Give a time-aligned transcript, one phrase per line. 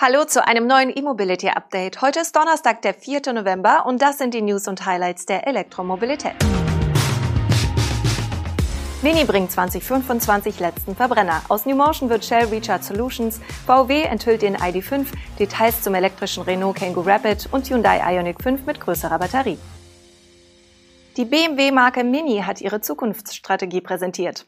[0.00, 2.00] Hallo zu einem neuen E-Mobility Update.
[2.02, 3.32] Heute ist Donnerstag, der 4.
[3.32, 6.36] November und das sind die News und Highlights der Elektromobilität.
[9.02, 11.42] Mini bringt 2025 letzten Verbrenner.
[11.48, 15.06] Aus New Motion wird Shell Recharge Solutions, VW enthüllt den ID.5,
[15.36, 19.58] Details zum elektrischen Renault Kangoo Rapid und Hyundai Ioniq 5 mit größerer Batterie.
[21.16, 24.46] Die BMW-Marke Mini hat ihre Zukunftsstrategie präsentiert.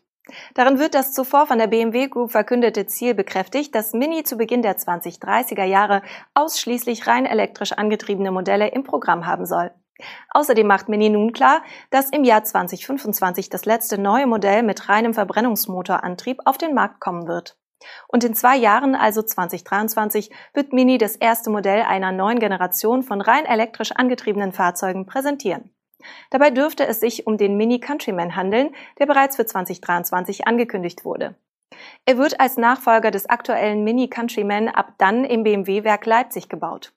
[0.54, 4.62] Darin wird das zuvor von der BMW Group verkündete Ziel bekräftigt, dass Mini zu Beginn
[4.62, 6.02] der 2030er Jahre
[6.34, 9.71] ausschließlich rein elektrisch angetriebene Modelle im Programm haben soll.
[10.30, 15.14] Außerdem macht Mini nun klar, dass im Jahr 2025 das letzte neue Modell mit reinem
[15.14, 17.57] Verbrennungsmotorantrieb auf den Markt kommen wird.
[18.08, 23.21] Und in zwei Jahren, also 2023, wird Mini das erste Modell einer neuen Generation von
[23.21, 25.71] rein elektrisch angetriebenen Fahrzeugen präsentieren.
[26.31, 31.35] Dabei dürfte es sich um den Mini Countryman handeln, der bereits für 2023 angekündigt wurde.
[32.05, 36.92] Er wird als Nachfolger des aktuellen Mini Countryman ab dann im BMW-Werk Leipzig gebaut.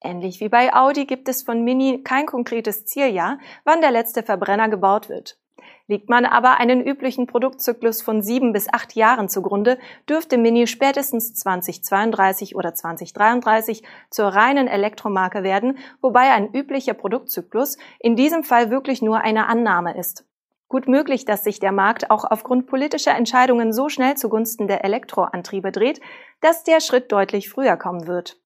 [0.00, 4.68] Ähnlich wie bei Audi gibt es von Mini kein konkretes Zieljahr, wann der letzte Verbrenner
[4.68, 5.38] gebaut wird.
[5.86, 11.34] Liegt man aber einen üblichen Produktzyklus von sieben bis acht Jahren zugrunde, dürfte Mini spätestens
[11.34, 19.00] 2032 oder 2033 zur reinen Elektromarke werden, wobei ein üblicher Produktzyklus in diesem Fall wirklich
[19.02, 20.24] nur eine Annahme ist.
[20.68, 25.72] Gut möglich, dass sich der Markt auch aufgrund politischer Entscheidungen so schnell zugunsten der Elektroantriebe
[25.72, 26.00] dreht,
[26.42, 28.38] dass der Schritt deutlich früher kommen wird.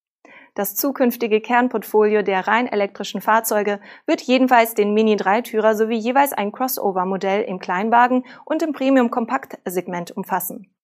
[0.54, 7.42] Das zukünftige Kernportfolio der rein elektrischen Fahrzeuge wird jedenfalls den Mini-Dreitürer sowie jeweils ein Crossover-Modell
[7.44, 10.74] im Kleinwagen und im Premium-Kompakt-Segment umfassen.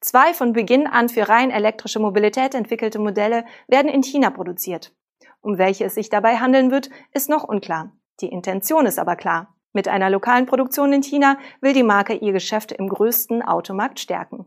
[0.00, 4.94] Zwei von Beginn an für rein elektrische Mobilität entwickelte Modelle werden in China produziert.
[5.40, 7.92] Um welche es sich dabei handeln wird, ist noch unklar.
[8.20, 9.54] Die Intention ist aber klar.
[9.72, 14.46] Mit einer lokalen Produktion in China will die Marke ihr Geschäft im größten Automarkt stärken.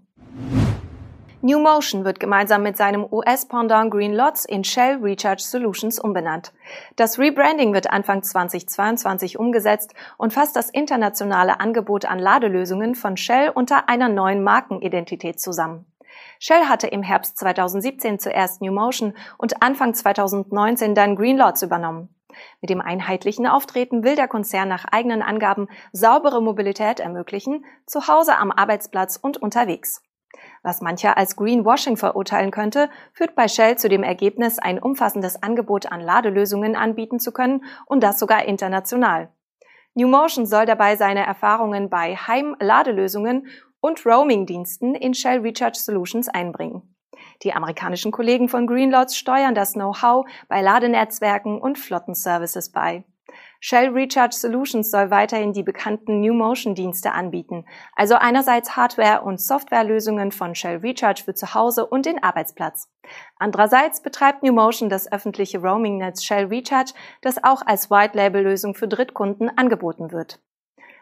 [1.46, 6.54] New Motion wird gemeinsam mit seinem US-Pendant Green Lots in Shell Recharge Solutions umbenannt.
[6.96, 13.50] Das Rebranding wird Anfang 2022 umgesetzt und fasst das internationale Angebot an Ladelösungen von Shell
[13.50, 15.86] unter einer neuen Markenidentität zusammen.
[16.40, 22.08] Shell hatte im Herbst 2017 zuerst New Motion und Anfang 2019 dann Green Lots übernommen.
[22.62, 28.38] Mit dem einheitlichen Auftreten will der Konzern nach eigenen Angaben saubere Mobilität ermöglichen, zu Hause
[28.38, 30.02] am Arbeitsplatz und unterwegs.
[30.64, 35.92] Was mancher als Greenwashing verurteilen könnte, führt bei Shell zu dem Ergebnis, ein umfassendes Angebot
[35.92, 39.30] an Ladelösungen anbieten zu können und das sogar international.
[39.94, 43.48] New Motion soll dabei seine Erfahrungen bei Heim-Ladelösungen
[43.80, 46.96] und Roaming-Diensten in Shell Recharge Solutions einbringen.
[47.44, 53.04] Die amerikanischen Kollegen von Greenlots steuern das Know-how bei Ladenetzwerken und Flottenservices bei.
[53.66, 57.64] Shell Recharge Solutions soll weiterhin die bekannten New Motion Dienste anbieten,
[57.96, 62.90] also einerseits Hardware- und Softwarelösungen von Shell Recharge für zu Hause und den Arbeitsplatz.
[63.38, 66.92] Andererseits betreibt New Motion das öffentliche Roaming-Netz Shell Recharge,
[67.22, 70.42] das auch als White-Label-Lösung für Drittkunden angeboten wird.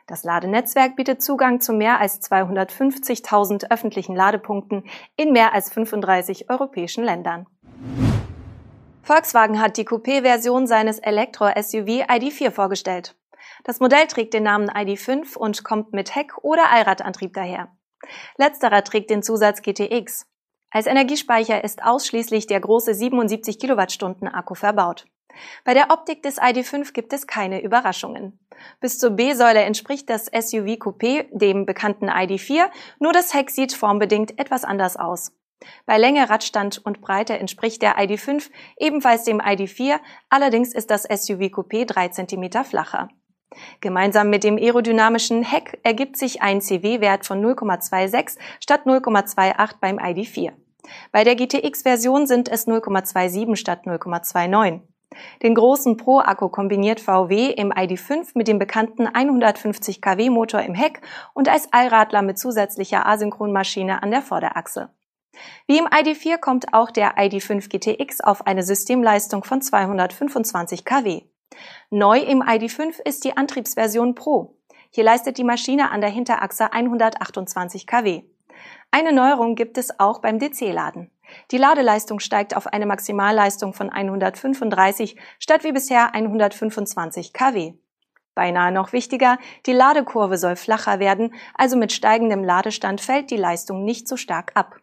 [0.06, 4.84] Das Ladenetzwerk bietet Zugang zu mehr als 250.000 öffentlichen Ladepunkten
[5.16, 7.48] in mehr als 35 europäischen Ländern.
[9.12, 13.14] Volkswagen hat die Coupé-Version seines Elektro-SUV ID4 vorgestellt.
[13.66, 17.76] Das Modell trägt den Namen ID5 und kommt mit Heck- oder Allradantrieb daher.
[18.38, 20.28] Letzterer trägt den Zusatz GTX.
[20.70, 25.08] Als Energiespeicher ist ausschließlich der große 77 Kilowattstunden Akku verbaut.
[25.66, 28.40] Bei der Optik des ID5 gibt es keine Überraschungen.
[28.80, 34.40] Bis zur B-Säule entspricht das SUV Coupé dem bekannten ID4, nur das Heck sieht formbedingt
[34.40, 35.34] etwas anders aus.
[35.86, 40.00] Bei Länge, Radstand und Breite entspricht der ID.5 ebenfalls dem ID.4,
[40.30, 43.10] allerdings ist das SUV Coupé 3 cm flacher.
[43.82, 50.54] Gemeinsam mit dem aerodynamischen Heck ergibt sich ein CW-Wert von 0,26 statt 0,28 beim ID.4.
[51.12, 54.82] Bei der GTX-Version sind es 0,27 statt 0,29.
[55.44, 61.02] Den großen Pro-Akku kombiniert VW im ID.5 mit dem bekannten 150 kW Motor im Heck
[61.34, 64.90] und als Allradler mit zusätzlicher Asynchronmaschine an der Vorderachse.
[65.68, 71.22] Wie im ID.4 kommt auch der ID.5 GTX auf eine Systemleistung von 225 kW.
[71.90, 74.58] Neu im ID.5 ist die Antriebsversion Pro.
[74.90, 78.24] Hier leistet die Maschine an der Hinterachse 128 kW.
[78.92, 81.10] Eine Neuerung gibt es auch beim DC-Laden.
[81.52, 87.74] Die Ladeleistung steigt auf eine Maximalleistung von 135 statt wie bisher 125 kW.
[88.36, 93.86] Beinahe noch wichtiger, die Ladekurve soll flacher werden, also mit steigendem Ladestand fällt die Leistung
[93.86, 94.81] nicht so stark ab.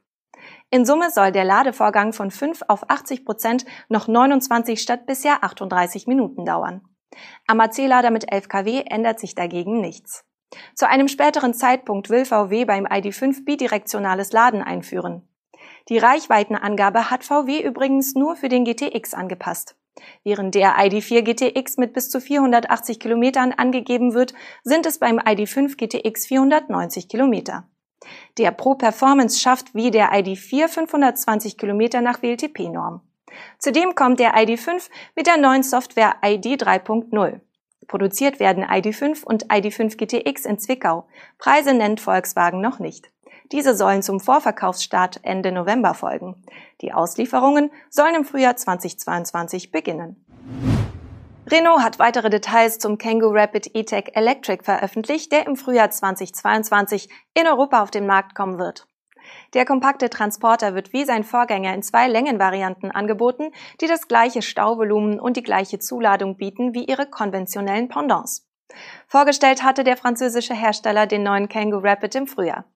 [0.71, 6.07] In Summe soll der Ladevorgang von 5 auf 80 Prozent noch 29 statt bisher 38
[6.07, 6.83] Minuten dauern.
[7.47, 10.25] Am AC-Lader mit 11 kW ändert sich dagegen nichts.
[10.75, 15.29] Zu einem späteren Zeitpunkt will VW beim ID.5 bidirektionales Laden einführen.
[15.89, 19.77] Die Reichweitenangabe hat VW übrigens nur für den GTX angepasst.
[20.23, 25.77] Während der ID4 GTX mit bis zu 480 Kilometern angegeben wird, sind es beim ID5
[25.77, 27.69] GTX 490 Kilometer.
[28.39, 33.01] Der Pro Performance schafft wie der ID4 520 Kilometer nach WLTP-Norm.
[33.59, 37.41] Zudem kommt der ID5 mit der neuen Software ID 3.0.
[37.87, 41.09] Produziert werden ID5 und ID5 GTX in Zwickau.
[41.39, 43.11] Preise nennt Volkswagen noch nicht.
[43.51, 46.45] Diese sollen zum Vorverkaufsstart Ende November folgen.
[46.83, 50.23] Die Auslieferungen sollen im Frühjahr 2022 beginnen.
[51.51, 57.47] Renault hat weitere Details zum Kangoo Rapid E-Tech Electric veröffentlicht, der im Frühjahr 2022 in
[57.47, 58.87] Europa auf den Markt kommen wird.
[59.55, 63.51] Der kompakte Transporter wird wie sein Vorgänger in zwei Längenvarianten angeboten,
[63.81, 68.47] die das gleiche Stauvolumen und die gleiche Zuladung bieten wie ihre konventionellen Pendants.
[69.07, 72.67] Vorgestellt hatte der französische Hersteller den neuen Kangoo Rapid im Frühjahr.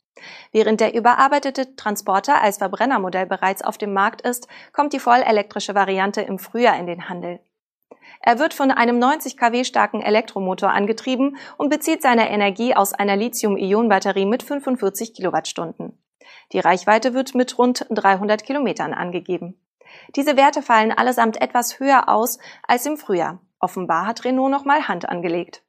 [0.50, 6.22] Während der überarbeitete Transporter als Verbrennermodell bereits auf dem Markt ist, kommt die vollelektrische Variante
[6.22, 7.40] im Frühjahr in den Handel.
[8.20, 13.16] Er wird von einem 90 kW starken Elektromotor angetrieben und bezieht seine Energie aus einer
[13.16, 15.98] Lithium-Ionen-Batterie mit 45 Kilowattstunden.
[16.52, 19.60] Die Reichweite wird mit rund 300 Kilometern angegeben.
[20.16, 23.40] Diese Werte fallen allesamt etwas höher aus als im Frühjahr.
[23.58, 25.62] Offenbar hat Renault nochmal Hand angelegt.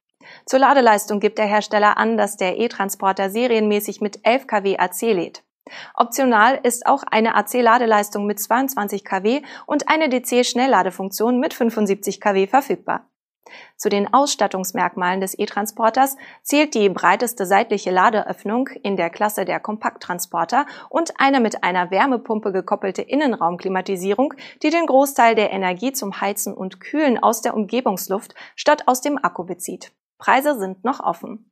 [0.46, 5.42] Zur Ladeleistung gibt der Hersteller an, dass der E-Transporter serienmäßig mit 11 kW AC lädt.
[5.94, 13.08] Optional ist auch eine AC-Ladeleistung mit 22 kW und eine DC-Schnellladefunktion mit 75 kW verfügbar.
[13.76, 20.66] Zu den Ausstattungsmerkmalen des E-Transporters zählt die breiteste seitliche Ladeöffnung in der Klasse der Kompakttransporter
[20.88, 26.80] und eine mit einer Wärmepumpe gekoppelte Innenraumklimatisierung, die den Großteil der Energie zum Heizen und
[26.80, 29.92] Kühlen aus der Umgebungsluft statt aus dem Akku bezieht.
[30.18, 31.50] Preise sind noch offen.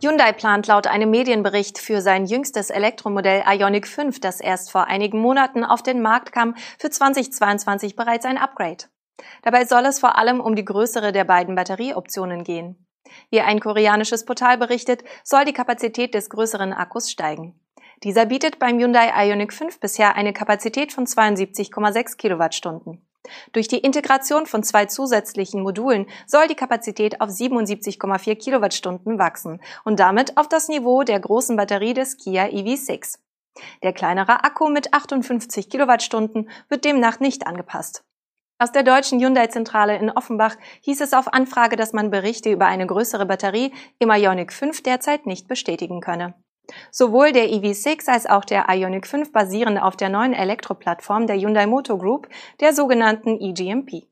[0.00, 5.18] Hyundai plant laut einem Medienbericht für sein jüngstes Elektromodell Ioniq 5, das erst vor einigen
[5.18, 8.84] Monaten auf den Markt kam, für 2022 bereits ein Upgrade.
[9.42, 12.86] Dabei soll es vor allem um die größere der beiden Batterieoptionen gehen.
[13.30, 17.58] Wie ein koreanisches Portal berichtet, soll die Kapazität des größeren Akkus steigen.
[18.04, 23.07] Dieser bietet beim Hyundai Ioniq 5 bisher eine Kapazität von 72,6 Kilowattstunden.
[23.52, 30.00] Durch die Integration von zwei zusätzlichen Modulen soll die Kapazität auf 77,4 Kilowattstunden wachsen und
[30.00, 33.18] damit auf das Niveau der großen Batterie des Kia EV6.
[33.82, 38.04] Der kleinere Akku mit 58 Kilowattstunden wird demnach nicht angepasst.
[38.60, 42.86] Aus der deutschen Hyundai-Zentrale in Offenbach hieß es auf Anfrage, dass man Berichte über eine
[42.86, 46.34] größere Batterie im Ioniq 5 derzeit nicht bestätigen könne.
[46.90, 51.66] Sowohl der EV6 als auch der Ioniq 5 basieren auf der neuen Elektroplattform der Hyundai
[51.66, 52.28] Motor Group,
[52.60, 54.06] der sogenannten eGMP.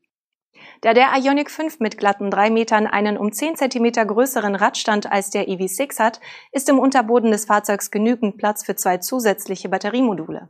[0.81, 5.29] Da der Ioniq 5 mit glatten drei Metern einen um 10 cm größeren Radstand als
[5.29, 6.19] der EV6 hat,
[6.51, 10.49] ist im Unterboden des Fahrzeugs genügend Platz für zwei zusätzliche Batteriemodule.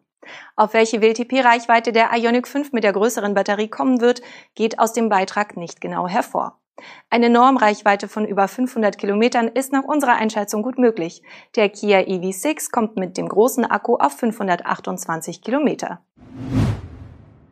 [0.56, 4.22] Auf welche WLTP-Reichweite der Ioniq 5 mit der größeren Batterie kommen wird,
[4.56, 6.60] geht aus dem Beitrag nicht genau hervor.
[7.10, 11.22] Eine Normreichweite von über 500 Kilometern ist nach unserer Einschätzung gut möglich.
[11.56, 16.02] Der Kia EV6 kommt mit dem großen Akku auf 528 Kilometer.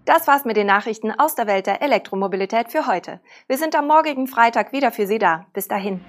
[0.05, 3.19] Das war's mit den Nachrichten aus der Welt der Elektromobilität für heute.
[3.47, 5.47] Wir sind am morgigen Freitag wieder für Sie da.
[5.53, 6.01] Bis dahin.